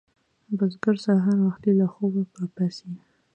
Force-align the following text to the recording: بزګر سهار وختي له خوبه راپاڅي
بزګر 0.57 0.95
سهار 1.05 1.37
وختي 1.47 1.71
له 1.79 1.85
خوبه 1.93 2.21
راپاڅي 2.39 2.89